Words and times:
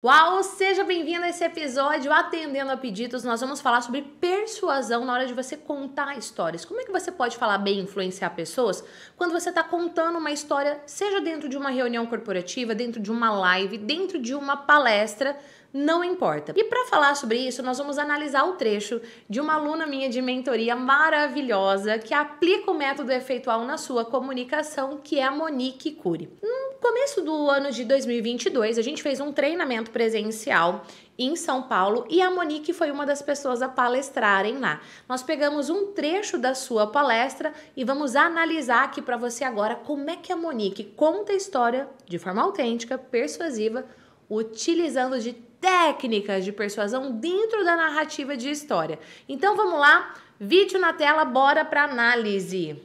Uau, 0.00 0.44
seja 0.44 0.84
bem-vindo 0.84 1.24
a 1.24 1.28
esse 1.28 1.42
episódio 1.42 2.12
Atendendo 2.12 2.70
a 2.70 2.76
Pedidos. 2.76 3.24
Nós 3.24 3.40
vamos 3.40 3.60
falar 3.60 3.80
sobre 3.80 4.02
persuasão 4.02 5.04
na 5.04 5.12
hora 5.12 5.26
de 5.26 5.34
você 5.34 5.56
contar 5.56 6.16
histórias. 6.16 6.64
Como 6.64 6.80
é 6.80 6.84
que 6.84 6.92
você 6.92 7.10
pode 7.10 7.36
falar 7.36 7.58
bem 7.58 7.80
e 7.80 7.82
influenciar 7.82 8.30
pessoas 8.30 8.84
quando 9.16 9.32
você 9.32 9.48
está 9.48 9.64
contando 9.64 10.18
uma 10.18 10.30
história, 10.30 10.80
seja 10.86 11.20
dentro 11.20 11.48
de 11.48 11.56
uma 11.56 11.70
reunião 11.70 12.06
corporativa, 12.06 12.76
dentro 12.76 13.00
de 13.00 13.10
uma 13.10 13.32
live, 13.32 13.76
dentro 13.76 14.20
de 14.20 14.36
uma 14.36 14.56
palestra, 14.56 15.36
não 15.72 16.02
importa. 16.02 16.54
E 16.56 16.64
para 16.64 16.86
falar 16.86 17.14
sobre 17.14 17.38
isso, 17.38 17.62
nós 17.62 17.78
vamos 17.78 17.98
analisar 17.98 18.44
o 18.44 18.54
trecho 18.54 19.00
de 19.28 19.40
uma 19.40 19.54
aluna 19.54 19.86
minha 19.86 20.08
de 20.08 20.22
mentoria 20.22 20.74
maravilhosa 20.74 21.98
que 21.98 22.14
aplica 22.14 22.70
o 22.70 22.74
método 22.74 23.12
efeitual 23.12 23.64
na 23.64 23.76
sua 23.76 24.04
comunicação, 24.04 24.98
que 25.02 25.18
é 25.18 25.24
a 25.24 25.30
Monique 25.30 25.92
Cury. 25.92 26.30
No 26.42 26.78
começo 26.80 27.20
do 27.20 27.50
ano 27.50 27.70
de 27.70 27.84
2022, 27.84 28.78
a 28.78 28.82
gente 28.82 29.02
fez 29.02 29.20
um 29.20 29.32
treinamento 29.32 29.90
presencial 29.90 30.84
em 31.18 31.34
São 31.34 31.64
Paulo 31.64 32.06
e 32.08 32.22
a 32.22 32.30
Monique 32.30 32.72
foi 32.72 32.90
uma 32.90 33.04
das 33.04 33.20
pessoas 33.20 33.60
a 33.60 33.68
palestrarem 33.68 34.58
lá. 34.58 34.80
Nós 35.08 35.22
pegamos 35.22 35.68
um 35.68 35.92
trecho 35.92 36.38
da 36.38 36.54
sua 36.54 36.86
palestra 36.86 37.52
e 37.76 37.84
vamos 37.84 38.14
analisar 38.14 38.84
aqui 38.84 39.02
para 39.02 39.16
você 39.16 39.42
agora 39.42 39.74
como 39.74 40.08
é 40.08 40.16
que 40.16 40.32
a 40.32 40.36
Monique 40.36 40.84
conta 40.84 41.32
a 41.32 41.36
história 41.36 41.88
de 42.06 42.18
forma 42.18 42.40
autêntica, 42.40 42.96
persuasiva, 42.96 43.84
utilizando 44.30 45.18
de 45.18 45.47
técnicas 45.60 46.44
de 46.44 46.52
persuasão 46.52 47.12
dentro 47.12 47.64
da 47.64 47.76
narrativa 47.76 48.36
de 48.36 48.50
história. 48.50 48.98
Então 49.28 49.56
vamos 49.56 49.78
lá, 49.78 50.14
vídeo 50.38 50.78
na 50.78 50.92
tela, 50.92 51.24
bora 51.24 51.64
para 51.64 51.84
análise. 51.84 52.80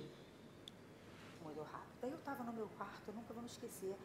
Muito 1.43 1.61
rápido. 1.61 1.93
Daí 2.01 2.11
eu 2.11 2.17
estava 2.17 2.43
no 2.43 2.53
meu 2.53 2.67
quarto, 2.77 3.03
eu 3.07 3.13
nunca 3.13 3.33
vou 3.33 3.43
me 3.43 3.49
esquecer 3.49 3.95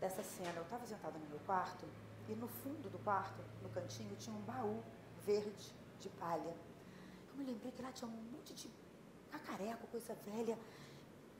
dessa 0.00 0.22
cena. 0.22 0.52
Eu 0.56 0.62
estava 0.62 0.86
sentada 0.86 1.18
no 1.18 1.28
meu 1.28 1.40
quarto 1.46 1.84
e 2.28 2.34
no 2.34 2.48
fundo 2.48 2.88
do 2.90 2.98
quarto, 2.98 3.40
no 3.62 3.68
cantinho, 3.70 4.14
tinha 4.18 4.34
um 4.34 4.40
baú 4.40 4.82
verde 5.24 5.72
de 6.00 6.08
palha. 6.10 6.54
Eu 7.30 7.36
me 7.36 7.44
lembrei 7.44 7.72
que 7.72 7.82
lá 7.82 7.92
tinha 7.92 8.08
um 8.08 8.36
monte 8.36 8.54
de 8.54 8.68
cacareco, 9.30 9.86
coisa 9.88 10.16
velha. 10.26 10.58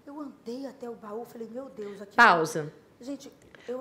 Eu 0.06 0.20
andei 0.20 0.66
até 0.66 0.88
o 0.88 0.94
baú, 0.94 1.24
falei, 1.24 1.48
meu 1.48 1.68
Deus, 1.70 2.00
aqui. 2.00 2.14
Pausa. 2.14 2.72
Gente, 3.00 3.30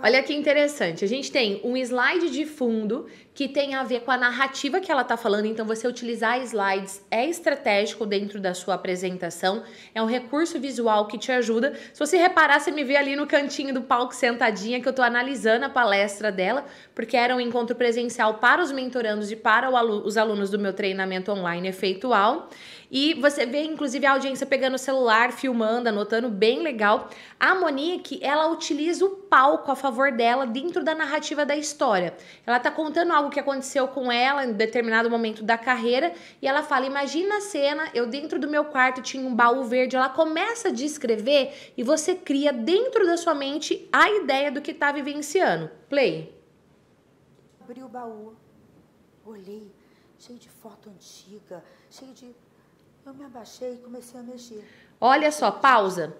Olha 0.01 0.23
que 0.23 0.33
interessante. 0.33 1.05
A 1.05 1.07
gente 1.07 1.31
tem 1.31 1.61
um 1.63 1.77
slide 1.77 2.31
de 2.31 2.43
fundo 2.43 3.05
que 3.35 3.47
tem 3.47 3.75
a 3.75 3.83
ver 3.83 3.99
com 3.99 4.09
a 4.09 4.17
narrativa 4.17 4.79
que 4.79 4.91
ela 4.91 5.03
está 5.03 5.15
falando. 5.15 5.45
Então, 5.45 5.63
você 5.63 5.87
utilizar 5.87 6.41
slides 6.41 7.05
é 7.11 7.29
estratégico 7.29 8.03
dentro 8.03 8.39
da 8.39 8.55
sua 8.55 8.73
apresentação. 8.73 9.63
É 9.93 10.01
um 10.01 10.07
recurso 10.07 10.59
visual 10.59 11.05
que 11.05 11.19
te 11.19 11.31
ajuda. 11.31 11.77
Se 11.93 11.99
você 11.99 12.17
reparar, 12.17 12.59
você 12.59 12.71
me 12.71 12.83
vê 12.83 12.95
ali 12.95 13.15
no 13.15 13.27
cantinho 13.27 13.73
do 13.73 13.81
palco 13.81 14.15
sentadinha 14.15 14.81
que 14.81 14.87
eu 14.87 14.91
estou 14.91 15.05
analisando 15.05 15.65
a 15.65 15.69
palestra 15.69 16.31
dela, 16.31 16.65
porque 16.95 17.15
era 17.15 17.35
um 17.35 17.39
encontro 17.39 17.75
presencial 17.75 18.35
para 18.35 18.63
os 18.63 18.71
mentorandos 18.71 19.31
e 19.31 19.35
para 19.35 19.69
os 19.69 20.17
alunos 20.17 20.49
do 20.49 20.57
meu 20.57 20.73
treinamento 20.73 21.31
online 21.31 21.67
efeitual. 21.67 22.49
E 22.89 23.13
você 23.15 23.45
vê, 23.45 23.63
inclusive, 23.63 24.05
a 24.05 24.11
audiência 24.13 24.45
pegando 24.45 24.75
o 24.75 24.79
celular, 24.79 25.31
filmando, 25.31 25.89
anotando, 25.89 26.29
bem 26.29 26.61
legal. 26.61 27.09
A 27.39 27.55
Monique, 27.55 28.19
ela 28.21 28.47
utiliza 28.47 29.05
o 29.05 29.09
palco 29.09 29.71
a 29.71 29.75
favor 29.75 30.11
dela 30.11 30.45
dentro 30.45 30.83
da 30.83 30.93
narrativa 30.93 31.45
da 31.45 31.55
história. 31.55 32.15
Ela 32.45 32.59
tá 32.59 32.71
contando 32.71 33.11
algo 33.11 33.29
que 33.29 33.39
aconteceu 33.39 33.87
com 33.87 34.11
ela 34.11 34.45
em 34.45 34.53
determinado 34.53 35.09
momento 35.09 35.43
da 35.43 35.57
carreira 35.57 36.13
e 36.41 36.47
ela 36.47 36.63
fala: 36.63 36.85
Imagina 36.85 37.37
a 37.37 37.41
cena, 37.41 37.89
eu 37.93 38.07
dentro 38.07 38.39
do 38.39 38.47
meu 38.47 38.65
quarto 38.65 39.01
tinha 39.01 39.25
um 39.25 39.35
baú 39.35 39.63
verde. 39.63 39.95
Ela 39.95 40.09
começa 40.09 40.69
a 40.69 40.71
descrever 40.71 41.73
e 41.75 41.83
você 41.83 42.15
cria 42.15 42.53
dentro 42.53 43.05
da 43.05 43.17
sua 43.17 43.33
mente 43.33 43.87
a 43.91 44.09
ideia 44.09 44.51
do 44.51 44.61
que 44.61 44.73
tá 44.73 44.91
vivenciando. 44.91 45.69
Play. 45.89 46.35
Abri 47.61 47.81
o 47.81 47.89
baú, 47.89 48.35
olhei, 49.25 49.73
cheio 50.19 50.37
de 50.37 50.49
foto 50.49 50.87
antiga, 50.89 51.63
cheio 51.89 52.13
de 52.13 52.35
eu 53.05 53.13
me 53.13 53.23
abaixei 53.23 53.75
e 53.75 53.77
comecei 53.77 54.19
a 54.19 54.23
mexer. 54.23 54.67
Olha 54.99 55.31
só, 55.31 55.51
pausa. 55.51 56.17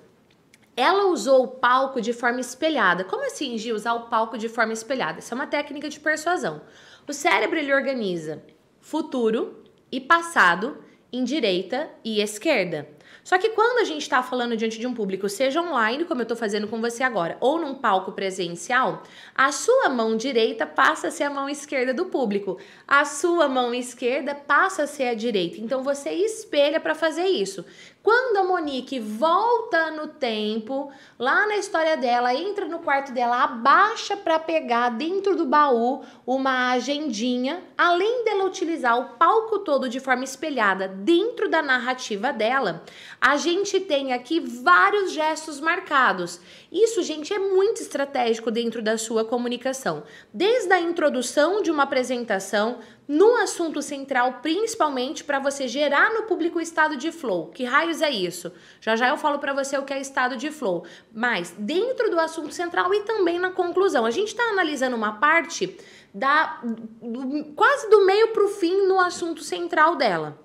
Ela 0.78 1.06
usou 1.06 1.44
o 1.44 1.47
palco 1.47 2.00
de 2.00 2.13
forma 2.13 2.40
espelhada. 2.40 3.03
Como 3.03 3.25
assim, 3.25 3.57
Gil, 3.57 3.75
usar 3.75 3.94
o 3.94 4.07
palco 4.07 4.38
de 4.38 4.47
forma 4.47 4.72
espelhada? 4.72 5.19
Isso 5.19 5.34
é 5.34 5.35
uma 5.35 5.47
técnica 5.47 5.90
de 5.90 6.00
persuasão. 6.00 6.62
O 7.07 7.13
cérebro 7.13 7.57
ele 7.57 7.74
organiza 7.74 8.44
futuro 8.79 9.63
e 9.91 10.00
passado 10.00 10.78
em 11.12 11.24
direita 11.24 11.90
e 12.03 12.22
esquerda. 12.22 12.88
Só 13.25 13.40
que 13.40 13.50
quando 13.50 13.80
a 13.80 13.84
gente 13.84 14.03
está 14.03 14.22
falando 14.22 14.56
diante 14.56 14.78
de 14.78 14.86
um 14.86 14.94
público, 14.94 15.28
seja 15.28 15.59
online, 15.59 16.06
como 16.06 16.22
eu 16.22 16.25
estou 16.25 16.38
fazendo 16.38 16.68
com 16.68 16.80
você 16.80 17.02
agora, 17.02 17.38
ou 17.40 17.59
num 17.59 17.74
palco 17.74 18.12
presencial, 18.12 19.02
a 19.34 19.52
sua 19.52 19.90
mão 19.90 20.16
direita 20.16 20.63
passa 20.68 21.08
a 21.08 21.12
ser 21.12 21.24
a 21.24 21.30
mão 21.31 21.50
esquerda 21.50 21.91
do 21.91 22.06
público, 22.06 22.59
a 22.88 23.03
sua 23.03 23.50
mão 23.50 23.74
esquerda 23.74 24.36
passa 24.36 24.84
a 24.84 24.88
ser 24.88 25.08
a 25.08 25.16
direita. 25.16 25.59
Então 25.59 25.81
você 25.81 26.12
espelha 26.12 26.80
para 26.80 26.94
fazer 26.94 27.25
isso. 27.25 27.66
Quando 28.05 28.38
a 28.38 28.43
Monique 28.43 28.99
volta 28.99 29.89
no 29.89 30.05
tempo, 30.05 30.91
lá 31.17 31.47
na 31.47 31.57
história 31.57 31.97
dela, 31.97 32.35
entra 32.35 32.67
no 32.67 32.77
quarto 32.77 33.11
dela, 33.11 33.43
abaixa 33.43 34.16
para 34.16 34.38
pegar 34.38 34.89
dentro 34.89 35.35
do 35.35 35.43
baú 35.43 36.03
uma 36.23 36.69
agendinha, 36.73 37.63
além 37.75 38.23
dela 38.23 38.45
utilizar 38.45 38.95
o 38.99 39.17
palco 39.17 39.57
todo 39.57 39.89
de 39.89 39.99
forma 39.99 40.23
espelhada 40.23 40.88
dentro 40.88 41.49
da 41.49 41.63
narrativa 41.63 42.31
dela, 42.31 42.83
a 43.19 43.38
gente 43.38 43.79
tem 43.79 44.13
aqui 44.13 44.39
vários 44.39 45.11
gestos 45.11 45.59
marcados. 45.59 46.39
Isso, 46.71 47.01
gente, 47.01 47.33
é 47.33 47.39
muito 47.39 47.81
estratégico 47.81 48.51
dentro 48.51 48.83
da 48.83 48.99
sua 48.99 49.25
comunicação. 49.25 50.03
Desde 50.31 50.71
a 50.71 50.79
introdução 50.79 51.63
de 51.63 51.71
uma 51.71 51.83
apresentação, 51.83 52.77
no 53.07 53.35
assunto 53.35 53.81
central, 53.81 54.39
principalmente 54.41 55.23
para 55.23 55.39
você 55.39 55.67
gerar 55.67 56.13
no 56.13 56.23
público 56.23 56.57
o 56.57 56.61
estado 56.61 56.97
de 56.97 57.11
flow. 57.11 57.47
Que 57.47 57.63
raios 57.63 58.01
é 58.01 58.09
isso? 58.09 58.51
Já 58.81 58.95
já 58.95 59.09
eu 59.09 59.17
falo 59.17 59.39
para 59.39 59.53
você 59.53 59.77
o 59.77 59.83
que 59.83 59.93
é 59.93 60.01
estado 60.01 60.38
de 60.38 60.49
flow. 60.49 60.85
Mas 61.13 61.53
dentro 61.57 62.09
do 62.09 62.19
assunto 62.19 62.51
central 62.51 62.94
e 62.94 63.01
também 63.01 63.38
na 63.38 63.51
conclusão, 63.51 64.05
a 64.05 64.11
gente 64.11 64.29
está 64.29 64.44
analisando 64.44 64.95
uma 64.95 65.19
parte 65.19 65.77
da 66.13 66.61
do, 66.63 67.53
quase 67.53 67.89
do 67.89 68.05
meio 68.05 68.29
para 68.29 68.44
o 68.44 68.47
fim 68.47 68.88
no 68.88 68.99
assunto 68.99 69.44
central 69.44 69.95
dela. 69.95 70.39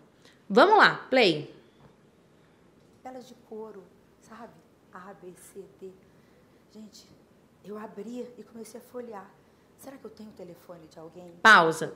Vamos 0.48 0.76
lá, 0.76 1.06
play. 1.08 1.54
Elas 3.04 3.26
de 3.26 3.34
couro, 3.48 3.82
sabe? 4.20 4.52
A, 4.92 5.14
B, 5.14 5.32
C, 5.36 5.64
D. 5.80 5.90
Gente, 6.72 7.06
eu 7.64 7.78
abri 7.78 8.26
e 8.36 8.42
comecei 8.42 8.80
a 8.80 8.82
folhear. 8.82 9.39
Será 9.80 9.96
que 9.96 10.04
eu 10.04 10.10
tenho 10.10 10.28
o 10.28 10.32
telefone 10.32 10.86
de 10.88 10.98
alguém? 10.98 11.32
Pausa. 11.42 11.94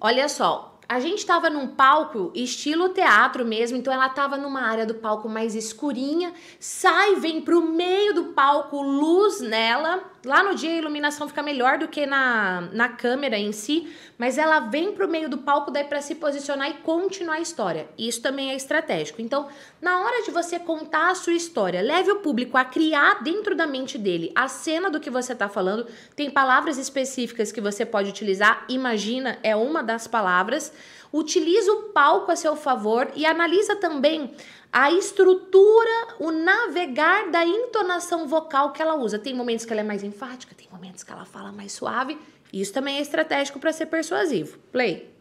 Olha 0.00 0.26
só, 0.26 0.80
a 0.88 0.98
gente 0.98 1.18
estava 1.18 1.50
num 1.50 1.68
palco 1.68 2.32
estilo 2.34 2.88
teatro 2.88 3.44
mesmo, 3.44 3.76
então 3.76 3.92
ela 3.92 4.06
estava 4.06 4.38
numa 4.38 4.62
área 4.62 4.86
do 4.86 4.94
palco 4.94 5.28
mais 5.28 5.54
escurinha, 5.54 6.32
sai, 6.58 7.16
vem 7.16 7.42
pro 7.42 7.60
meio 7.60 8.14
do 8.14 8.24
palco, 8.32 8.80
luz 8.80 9.40
nela. 9.40 10.02
Lá 10.24 10.42
no 10.42 10.54
dia 10.54 10.70
a 10.70 10.76
iluminação 10.76 11.28
fica 11.28 11.42
melhor 11.42 11.78
do 11.78 11.88
que 11.88 12.04
na, 12.04 12.62
na 12.72 12.88
câmera 12.88 13.38
em 13.38 13.52
si, 13.52 13.94
mas 14.18 14.36
ela 14.36 14.60
vem 14.60 14.92
pro 14.92 15.08
meio 15.08 15.30
do 15.30 15.38
palco 15.38 15.70
daí 15.70 15.84
para 15.84 16.02
se 16.02 16.16
posicionar 16.16 16.68
e 16.70 16.74
continuar 16.74 17.36
a 17.36 17.40
história. 17.40 17.88
Isso 17.96 18.20
também 18.20 18.50
é 18.50 18.54
estratégico. 18.54 19.22
Então, 19.22 19.48
na 19.80 20.00
hora 20.00 20.22
de 20.24 20.30
você 20.30 20.58
contar 20.58 21.10
a 21.10 21.14
sua 21.14 21.32
história, 21.32 21.80
leve 21.80 22.10
o 22.10 22.16
público 22.16 22.58
a 22.58 22.64
criar 22.64 23.22
dentro 23.22 23.54
da 23.54 23.66
mente 23.66 23.96
dele 23.96 24.30
a 24.34 24.46
cena 24.46 24.90
do 24.90 25.00
que 25.00 25.08
você 25.08 25.32
está 25.32 25.48
falando. 25.48 25.86
Tem 26.14 26.28
palavras 26.30 26.76
específicas 26.76 27.09
que 27.52 27.60
você 27.60 27.84
pode 27.84 28.10
utilizar. 28.10 28.64
Imagina 28.68 29.38
é 29.42 29.54
uma 29.54 29.82
das 29.82 30.06
palavras. 30.06 30.72
Utiliza 31.12 31.72
o 31.72 31.82
palco 31.84 32.30
a 32.30 32.36
seu 32.36 32.54
favor 32.54 33.10
e 33.16 33.26
analisa 33.26 33.74
também 33.76 34.34
a 34.72 34.92
estrutura, 34.92 36.16
o 36.20 36.30
navegar 36.30 37.30
da 37.30 37.44
entonação 37.44 38.28
vocal 38.28 38.72
que 38.72 38.80
ela 38.80 38.94
usa. 38.94 39.18
Tem 39.18 39.34
momentos 39.34 39.64
que 39.64 39.72
ela 39.72 39.80
é 39.80 39.84
mais 39.84 40.04
enfática, 40.04 40.54
tem 40.54 40.68
momentos 40.70 41.02
que 41.02 41.10
ela 41.10 41.24
fala 41.24 41.50
mais 41.50 41.72
suave. 41.72 42.18
Isso 42.52 42.72
também 42.72 42.98
é 42.98 43.00
estratégico 43.00 43.58
para 43.58 43.72
ser 43.72 43.86
persuasivo. 43.86 44.58
Play. 44.70 45.12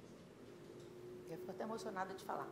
Eu 1.29 1.37
fico 1.37 1.51
até 1.51 1.63
emocionada 1.63 2.13
de 2.13 2.23
falar. 2.23 2.47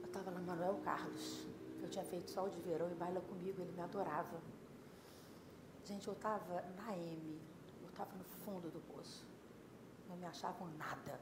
Eu 0.00 0.06
estava 0.06 0.30
lá, 0.30 0.40
Manuel 0.40 0.80
Carlos. 0.84 1.46
Eu 1.82 1.88
tinha 1.88 2.04
feito 2.04 2.30
sol 2.30 2.48
de 2.48 2.58
verão 2.60 2.88
e 2.90 2.94
baila 2.94 3.20
comigo, 3.20 3.60
ele 3.60 3.72
me 3.72 3.82
adorava. 3.82 4.40
Gente, 5.84 6.06
eu 6.06 6.12
estava 6.12 6.64
na 6.76 6.96
M, 6.96 7.40
estava 7.98 8.16
no 8.16 8.24
fundo 8.44 8.70
do 8.70 8.78
poço. 8.80 9.26
Não 10.08 10.16
me 10.16 10.26
achavam 10.26 10.68
nada 10.78 11.18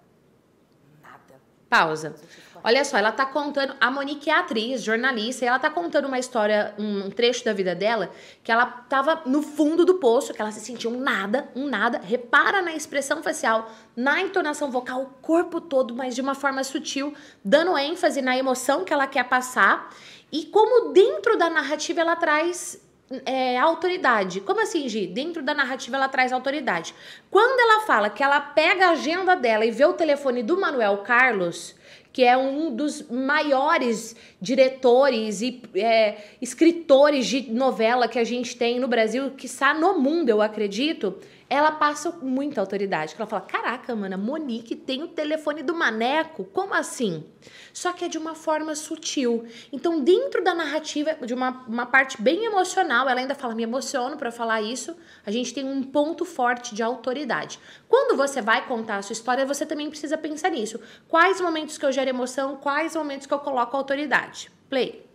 nada. 1.06 1.40
Pausa. 1.69 2.14
Olha 2.62 2.84
só, 2.84 2.96
ela 2.96 3.11
tá 3.11 3.26
contando. 3.26 3.75
A 3.81 3.90
Monique 3.90 4.31
é 4.31 4.34
atriz, 4.34 4.84
jornalista, 4.84 5.44
e 5.44 5.49
ela 5.49 5.58
tá 5.58 5.69
contando 5.69 6.06
uma 6.06 6.19
história, 6.19 6.73
um 6.78 7.11
trecho 7.11 7.44
da 7.44 7.52
vida 7.52 7.75
dela, 7.75 8.12
que 8.44 8.52
ela 8.52 8.67
tava 8.67 9.23
no 9.26 9.43
fundo 9.43 9.84
do 9.84 9.94
poço, 9.94 10.32
que 10.32 10.40
ela 10.40 10.52
se 10.52 10.61
sentia 10.61 10.88
um 10.88 11.00
nada, 11.00 11.49
um 11.56 11.67
nada. 11.67 11.99
Repara 11.99 12.62
na 12.62 12.73
expressão 12.73 13.20
facial, 13.20 13.69
na 13.96 14.20
entonação 14.20 14.70
vocal, 14.70 15.02
o 15.02 15.06
corpo 15.20 15.61
todo, 15.61 15.94
mas 15.94 16.14
de 16.14 16.20
uma 16.20 16.37
forma 16.37 16.62
sutil, 16.62 17.12
dando 17.44 17.76
ênfase 17.76 18.23
na 18.23 18.37
emoção 18.37 18.84
que 18.84 18.93
ela 18.93 19.08
quer 19.08 19.25
passar. 19.25 19.93
E 20.31 20.44
como 20.46 20.93
dentro 20.93 21.37
da 21.37 21.50
narrativa 21.50 22.00
ela 22.00 22.14
traz 22.14 22.81
é, 23.24 23.56
autoridade. 23.58 24.40
Como 24.40 24.60
assim, 24.60 24.88
Gi? 24.88 25.06
Dentro 25.06 25.42
da 25.42 25.54
narrativa 25.54 25.96
ela 25.96 26.08
traz 26.08 26.32
autoridade. 26.32 26.94
Quando 27.30 27.60
ela 27.60 27.86
fala 27.86 28.10
que 28.10 28.22
ela 28.22 28.40
pega 28.40 28.86
a 28.86 28.90
agenda 28.90 29.34
dela 29.36 29.64
e 29.64 29.70
vê 29.70 29.84
o 29.84 29.92
telefone 29.92 30.42
do 30.42 30.58
Manuel 30.58 30.98
Carlos, 30.98 31.74
que 32.12 32.24
é 32.24 32.36
um 32.36 32.74
dos 32.74 33.02
maiores 33.10 34.16
diretores 34.40 35.42
e 35.42 35.62
é, 35.74 36.16
escritores 36.40 37.26
de 37.26 37.52
novela 37.52 38.08
que 38.08 38.18
a 38.18 38.24
gente 38.24 38.56
tem 38.56 38.80
no 38.80 38.88
Brasil, 38.88 39.32
que 39.32 39.46
está 39.46 39.74
no 39.74 39.98
mundo, 40.00 40.30
eu 40.30 40.40
acredito 40.40 41.18
ela 41.48 41.70
passa 41.70 42.10
muita 42.10 42.60
autoridade. 42.60 43.14
Ela 43.16 43.26
fala: 43.26 43.43
Caraca, 43.43 43.94
mano, 43.94 44.14
a 44.14 44.19
Monique 44.19 44.75
tem 44.75 45.02
o 45.02 45.08
telefone 45.08 45.62
do 45.62 45.75
Maneco. 45.75 46.44
Como 46.44 46.75
assim? 46.75 47.25
Só 47.72 47.93
que 47.93 48.04
é 48.04 48.08
de 48.08 48.19
uma 48.19 48.34
forma 48.34 48.75
sutil. 48.75 49.46
Então, 49.72 50.02
dentro 50.02 50.43
da 50.43 50.54
narrativa, 50.54 51.14
de 51.25 51.32
uma, 51.32 51.64
uma 51.69 51.87
parte 51.87 52.20
bem 52.20 52.44
emocional, 52.44 53.08
ela 53.08 53.20
ainda 53.20 53.34
fala: 53.34 53.54
Me 53.54 53.62
emociono 53.62 54.16
para 54.16 54.32
falar 54.32 54.60
isso. 54.60 54.96
A 55.25 55.31
gente 55.31 55.54
tem 55.54 55.64
um 55.64 55.82
ponto 55.82 56.25
forte 56.25 56.75
de 56.75 56.82
autoridade. 56.82 57.60
Quando 57.88 58.16
você 58.16 58.42
vai 58.42 58.66
contar 58.66 58.96
a 58.96 59.02
sua 59.02 59.12
história, 59.12 59.46
você 59.46 59.64
também 59.64 59.88
precisa 59.88 60.19
pensar 60.19 60.50
nisso. 60.50 60.81
Quais 61.08 61.40
momentos 61.40 61.78
que 61.78 61.87
eu 61.87 61.92
gero 61.92 62.10
emoção, 62.10 62.56
quais 62.56 62.96
momentos 62.96 63.26
que 63.26 63.34
eu 63.34 63.38
coloco 63.38 63.76
autoridade? 63.76 64.50
Play. 64.69 65.06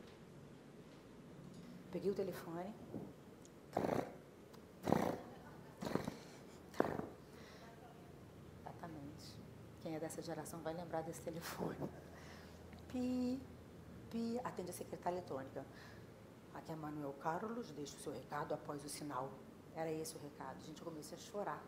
Peguei 1.91 2.09
o 2.09 2.13
telefone 2.13 2.71
dessa 10.11 10.21
geração 10.21 10.59
vai 10.59 10.73
lembrar 10.73 11.01
desse 11.01 11.21
telefone. 11.21 11.77
Pi, 12.91 13.41
pi, 14.09 14.39
atende 14.43 14.71
a 14.71 14.73
secretária 14.73 15.15
eletrônica. 15.15 15.65
Aqui 16.53 16.73
é 16.73 16.75
Manuel 16.75 17.13
Carlos, 17.13 17.71
deixa 17.71 17.95
o 17.95 17.99
seu 18.01 18.11
recado 18.11 18.53
após 18.53 18.83
o 18.83 18.89
sinal. 18.89 19.31
Era 19.73 19.89
esse 19.89 20.17
o 20.17 20.19
recado. 20.19 20.57
A 20.57 20.65
gente 20.65 20.81
começou 20.81 21.17
a 21.17 21.21
chorar. 21.21 21.63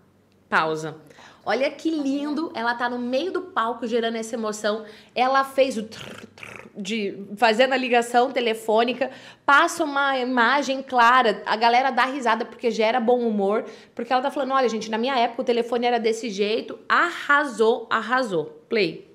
Pausa. 0.49 1.01
Olha 1.45 1.69
que 1.69 1.91
lindo, 1.91 2.53
ela 2.55 2.73
tá 2.73 2.89
no 2.89 2.97
meio 2.97 3.31
do 3.31 3.41
palco 3.41 3.85
gerando 3.85 4.15
essa 4.15 4.35
emoção. 4.35 4.85
Ela 5.13 5.43
fez 5.43 5.77
o 5.77 5.83
trrr, 5.83 6.25
trrr, 6.27 6.69
de 6.73 7.27
fazendo 7.35 7.73
a 7.73 7.77
ligação 7.77 8.31
telefônica, 8.31 9.11
passa 9.45 9.83
uma 9.83 10.17
imagem 10.17 10.81
clara, 10.81 11.43
a 11.45 11.57
galera 11.57 11.91
dá 11.91 12.05
risada 12.05 12.45
porque 12.45 12.71
gera 12.71 12.97
bom 12.97 13.19
humor, 13.27 13.65
porque 13.93 14.13
ela 14.13 14.21
tá 14.21 14.31
falando, 14.31 14.53
olha, 14.53 14.69
gente, 14.69 14.89
na 14.89 14.97
minha 14.97 15.19
época 15.19 15.41
o 15.41 15.45
telefone 15.45 15.85
era 15.85 15.99
desse 15.99 16.29
jeito, 16.29 16.79
arrasou, 16.87 17.87
arrasou. 17.89 18.45
Play. 18.69 19.13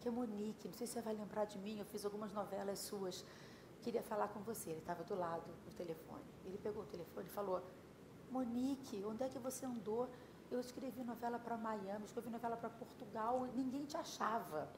Que 0.00 0.08
é 0.08 0.10
Monique, 0.10 0.68
não 0.68 0.74
sei 0.74 0.86
se 0.86 0.92
você 0.92 1.00
vai 1.00 1.14
lembrar 1.14 1.46
de 1.46 1.58
mim, 1.58 1.78
eu 1.78 1.86
fiz 1.86 2.04
algumas 2.04 2.32
novelas 2.34 2.78
suas. 2.78 3.24
Queria 3.80 4.02
falar 4.02 4.28
com 4.28 4.40
você, 4.40 4.70
ele 4.70 4.80
estava 4.80 5.02
do 5.02 5.14
lado 5.14 5.50
do 5.64 5.72
telefone. 5.74 6.22
Ele 6.44 6.58
pegou 6.58 6.82
o 6.82 6.86
telefone 6.86 7.26
e 7.26 7.30
falou: 7.30 7.62
Monique, 8.30 9.04
onde 9.04 9.22
é 9.22 9.28
que 9.28 9.38
você 9.38 9.66
andou? 9.66 10.08
Eu 10.50 10.60
escrevi 10.60 11.02
novela 11.02 11.38
para 11.38 11.56
Miami, 11.56 12.04
escrevi 12.04 12.30
novela 12.30 12.56
para 12.56 12.70
Portugal, 12.70 13.46
ninguém 13.54 13.84
te 13.84 13.96
achava. 13.96 14.68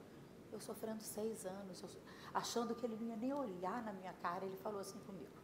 Eu 0.50 0.60
sofrendo 0.60 1.02
seis 1.02 1.44
anos, 1.44 1.84
achando 2.32 2.74
que 2.74 2.86
ele 2.86 2.96
não 2.96 3.06
ia 3.08 3.16
nem 3.16 3.32
olhar 3.34 3.82
na 3.82 3.92
minha 3.92 4.12
cara, 4.14 4.44
ele 4.46 4.56
falou 4.56 4.80
assim 4.80 4.98
comigo. 5.00 5.36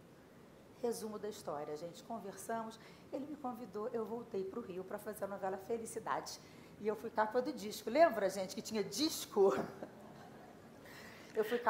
Resumo 0.80 1.18
da 1.18 1.28
história, 1.28 1.76
gente. 1.76 2.02
Conversamos, 2.04 2.78
ele 3.12 3.26
me 3.26 3.36
convidou, 3.36 3.88
eu 3.88 4.04
voltei 4.04 4.44
para 4.44 4.60
o 4.60 4.62
Rio 4.62 4.84
para 4.84 4.98
fazer 4.98 5.24
a 5.24 5.28
novela 5.28 5.56
Felicidade. 5.56 6.40
E 6.80 6.86
eu 6.86 6.96
fui 6.96 7.10
capa 7.10 7.40
do 7.40 7.52
disco. 7.52 7.88
Lembra, 7.88 8.28
gente, 8.28 8.54
que 8.54 8.62
tinha 8.62 8.82
disco? 8.82 9.52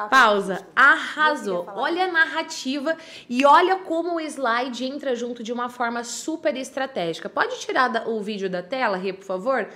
Pausa. 0.09 0.67
Arrasou. 0.75 1.65
Olha 1.75 2.05
a 2.05 2.11
narrativa 2.11 2.95
e 3.27 3.45
olha 3.45 3.77
como 3.77 4.15
o 4.15 4.19
slide 4.19 4.85
entra 4.85 5.15
junto 5.15 5.43
de 5.43 5.51
uma 5.51 5.69
forma 5.69 6.03
super 6.03 6.55
estratégica. 6.55 7.29
Pode 7.29 7.59
tirar 7.59 8.07
o 8.07 8.21
vídeo 8.21 8.49
da 8.49 8.61
tela, 8.61 8.97
Rê, 8.97 9.11
por 9.11 9.25
favor? 9.25 9.67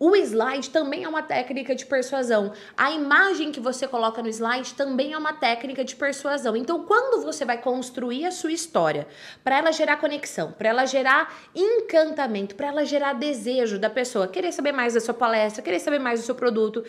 O 0.00 0.14
slide 0.14 0.70
também 0.70 1.02
é 1.02 1.08
uma 1.08 1.22
técnica 1.22 1.74
de 1.74 1.84
persuasão. 1.84 2.52
A 2.76 2.92
imagem 2.92 3.50
que 3.50 3.58
você 3.58 3.88
coloca 3.88 4.22
no 4.22 4.28
slide 4.28 4.74
também 4.74 5.12
é 5.12 5.18
uma 5.18 5.32
técnica 5.32 5.84
de 5.84 5.96
persuasão. 5.96 6.56
Então, 6.56 6.84
quando 6.84 7.24
você 7.24 7.44
vai 7.44 7.58
construir 7.58 8.24
a 8.24 8.30
sua 8.30 8.52
história, 8.52 9.08
para 9.42 9.58
ela 9.58 9.72
gerar 9.72 9.96
conexão, 9.96 10.52
para 10.52 10.68
ela 10.68 10.86
gerar 10.86 11.36
encantamento, 11.52 12.54
para 12.54 12.68
ela 12.68 12.84
gerar 12.84 13.14
desejo 13.14 13.76
da 13.76 13.90
pessoa, 13.90 14.28
querer 14.28 14.52
saber 14.52 14.70
mais 14.70 14.94
da 14.94 15.00
sua 15.00 15.14
palestra, 15.14 15.62
querer 15.62 15.80
saber 15.80 15.98
mais 15.98 16.20
do 16.20 16.26
seu 16.26 16.34
produto, 16.36 16.84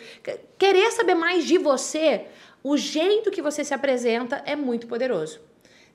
querer 0.56 0.92
saber 0.92 1.14
mais 1.14 1.44
de 1.44 1.58
você, 1.58 2.26
o 2.62 2.76
jeito 2.76 3.30
que 3.30 3.42
você 3.42 3.64
se 3.64 3.74
apresenta 3.74 4.42
é 4.46 4.54
muito 4.54 4.86
poderoso. 4.86 5.40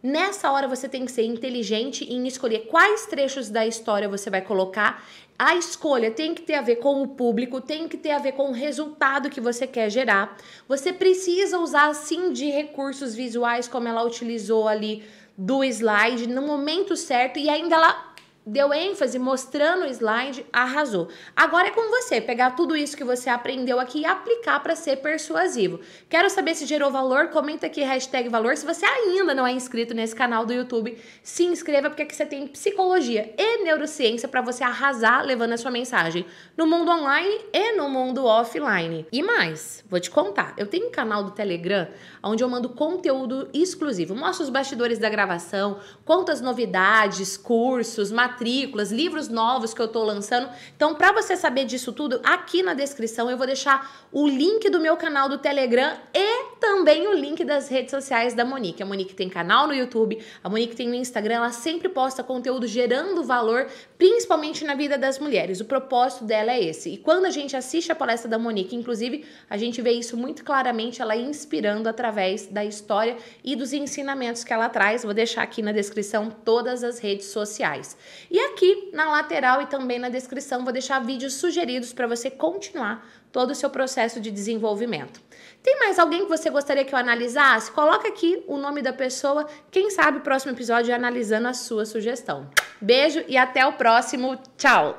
Nessa 0.07 0.51
hora 0.51 0.67
você 0.67 0.87
tem 0.87 1.03
que 1.03 1.11
ser 1.11 1.23
inteligente 1.23 2.03
em 2.03 2.27
escolher 2.27 2.67
quais 2.67 3.07
trechos 3.07 3.49
da 3.49 3.65
história 3.65 4.07
você 4.07 4.29
vai 4.29 4.39
colocar. 4.39 5.03
A 5.37 5.55
escolha 5.55 6.11
tem 6.11 6.33
que 6.33 6.41
ter 6.41 6.53
a 6.53 6.61
ver 6.61 6.77
com 6.77 7.01
o 7.01 7.09
público, 7.09 7.59
tem 7.59 7.89
que 7.89 7.97
ter 7.97 8.11
a 8.11 8.19
ver 8.19 8.31
com 8.31 8.49
o 8.49 8.53
resultado 8.53 9.29
que 9.29 9.41
você 9.41 9.67
quer 9.67 9.89
gerar. 9.89 10.37
Você 10.65 10.93
precisa 10.93 11.59
usar 11.59 11.93
sim 11.93 12.31
de 12.31 12.49
recursos 12.49 13.13
visuais 13.13 13.67
como 13.67 13.87
ela 13.87 14.03
utilizou 14.03 14.65
ali 14.65 15.03
do 15.37 15.61
slide 15.63 16.27
no 16.27 16.41
momento 16.41 16.95
certo 16.95 17.37
e 17.37 17.49
ainda 17.49 17.75
ela 17.75 18.14
deu 18.45 18.71
ênfase 18.71 19.17
mostrando 19.17 19.85
o 19.85 19.87
slide, 19.87 20.45
arrasou. 20.53 21.07
Agora 21.35 21.69
é 21.69 21.71
com 21.71 21.89
você, 21.89 22.21
pegar 22.21 22.51
tudo 22.51 22.75
isso 22.75 22.95
que 22.95 23.03
você 23.03 23.27
aprendeu 23.27 23.79
aqui 23.79 24.01
e 24.01 24.05
aplicar 24.05 24.59
para 24.61 24.75
ser 24.75 24.97
persuasivo. 24.97 25.79
Quero 26.07 26.29
saber 26.29 26.53
se 26.53 26.65
gerou 26.65 26.91
valor, 26.91 27.29
comenta 27.29 27.65
aqui 27.65 27.81
hashtag 27.81 28.29
valor. 28.29 28.55
Se 28.55 28.65
você 28.65 28.85
ainda 28.85 29.33
não 29.33 29.47
é 29.47 29.51
inscrito 29.51 29.95
nesse 29.95 30.15
canal 30.15 30.45
do 30.45 30.53
YouTube, 30.53 30.95
se 31.23 31.43
inscreva, 31.43 31.89
porque 31.89 32.03
aqui 32.03 32.15
você 32.15 32.25
tem 32.25 32.47
psicologia 32.47 33.33
e 33.35 33.63
neurociência 33.63 34.27
para 34.27 34.41
você 34.41 34.63
arrasar 34.63 35.25
levando 35.25 35.53
a 35.53 35.57
sua 35.57 35.71
mensagem 35.71 36.25
no 36.55 36.67
mundo 36.67 36.91
online 36.91 37.45
e 37.51 37.71
no 37.71 37.89
mundo 37.89 38.25
offline. 38.25 39.07
E 39.11 39.23
mais, 39.23 39.83
vou 39.89 39.99
te 39.99 40.11
contar, 40.11 40.53
eu 40.55 40.67
tenho 40.67 40.87
um 40.87 40.91
canal 40.91 41.23
do 41.23 41.31
Telegram 41.31 41.87
onde 42.21 42.43
eu 42.43 42.49
mando 42.49 42.69
conteúdo 42.69 43.49
exclusivo, 43.53 44.15
mostro 44.15 44.43
os 44.43 44.49
bastidores 44.49 44.99
da 44.99 45.09
gravação, 45.09 45.79
conto 46.03 46.31
as 46.31 46.41
novidades, 46.41 47.37
cursos, 47.37 48.11
matérias 48.11 48.34
matrículas, 48.35 48.91
livros 48.91 49.29
novos 49.29 49.73
que 49.73 49.81
eu 49.81 49.85
estou 49.85 50.03
lançando. 50.03 50.49
Então, 50.75 50.93
para 50.93 51.13
você 51.13 51.37
saber 51.37 51.65
disso 51.65 51.93
tudo, 51.93 52.19
aqui 52.23 52.61
na 52.61 52.73
descrição 52.73 53.29
eu 53.29 53.37
vou 53.37 53.47
deixar 53.47 54.05
o 54.11 54.27
link 54.27 54.69
do 54.69 54.79
meu 54.79 54.97
canal 54.97 55.29
do 55.29 55.37
Telegram 55.37 55.97
e 56.13 56.54
também 56.65 57.07
o 57.07 57.13
link 57.13 57.43
das 57.43 57.69
redes 57.69 57.91
sociais 57.91 58.33
da 58.33 58.43
Monique. 58.43 58.81
A 58.81 58.85
Monique 58.87 59.13
tem 59.13 59.29
canal 59.29 59.67
no 59.67 59.73
YouTube, 59.73 60.17
a 60.43 60.49
Monique 60.49 60.75
tem 60.75 60.89
no 60.89 60.95
Instagram, 60.95 61.35
ela 61.35 61.51
sempre 61.51 61.87
posta 61.87 62.23
conteúdo 62.23 62.65
gerando 62.65 63.23
valor, 63.23 63.67
principalmente 63.99 64.65
na 64.65 64.73
vida 64.73 64.97
das 64.97 65.19
mulheres. 65.19 65.59
O 65.59 65.65
propósito 65.65 66.25
dela 66.25 66.51
é 66.51 66.63
esse. 66.63 66.89
E 66.89 66.97
quando 66.97 67.25
a 67.25 67.29
gente 67.29 67.55
assiste 67.55 67.91
a 67.91 67.95
palestra 67.95 68.27
da 68.27 68.39
Monique, 68.39 68.75
inclusive, 68.75 69.23
a 69.47 69.57
gente 69.57 69.79
vê 69.79 69.91
isso 69.91 70.17
muito 70.17 70.43
claramente, 70.43 71.03
ela 71.03 71.15
inspirando 71.15 71.87
através 71.87 72.47
da 72.47 72.65
história 72.65 73.15
e 73.43 73.55
dos 73.55 73.71
ensinamentos 73.71 74.43
que 74.43 74.51
ela 74.51 74.67
traz. 74.67 75.03
Vou 75.03 75.13
deixar 75.13 75.43
aqui 75.43 75.61
na 75.61 75.71
descrição 75.71 76.31
todas 76.31 76.83
as 76.83 76.97
redes 76.97 77.27
sociais. 77.27 77.95
E 78.31 78.39
aqui 78.39 78.89
na 78.91 79.11
lateral 79.11 79.61
e 79.61 79.67
também 79.67 79.99
na 79.99 80.09
descrição 80.09 80.63
vou 80.63 80.73
deixar 80.73 80.97
vídeos 80.97 81.35
sugeridos 81.35 81.93
para 81.93 82.07
você 82.07 82.31
continuar 82.31 83.07
todo 83.35 83.51
o 83.51 83.55
seu 83.55 83.69
processo 83.69 84.21
de 84.21 84.31
desenvolvimento. 84.31 85.19
Tem 85.61 85.77
mais 85.77 85.99
alguém 85.99 86.21
que 86.21 86.29
você 86.29 86.49
gostaria 86.49 86.85
que 86.85 86.95
eu 86.95 86.99
analisasse? 86.99 87.69
Coloca 87.69 88.07
aqui 88.07 88.41
o 88.47 88.55
nome 88.55 88.81
da 88.81 88.93
pessoa. 88.93 89.45
Quem 89.69 89.89
sabe 89.89 90.19
o 90.19 90.21
próximo 90.21 90.53
episódio 90.53 90.93
é 90.93 90.95
analisando 90.95 91.49
a 91.49 91.53
sua 91.53 91.85
sugestão. 91.85 92.49
Beijo 92.79 93.25
e 93.27 93.35
até 93.35 93.67
o 93.67 93.73
próximo. 93.73 94.39
Tchau! 94.57 94.97